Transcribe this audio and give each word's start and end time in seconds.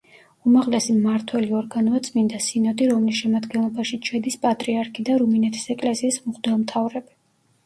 უმაღლესი 0.51 0.93
მმართველი 0.93 1.51
ორგანოა 1.59 1.99
წმინდა 2.07 2.39
სინოდი, 2.45 2.87
რომლის 2.93 3.19
შემადგენლობაშიც 3.25 4.11
შედის 4.13 4.39
პატრიარქი 4.47 5.07
და 5.11 5.19
რუმინეთის 5.25 5.69
ეკლესიის 5.77 6.19
მღვდელმთავრები. 6.25 7.17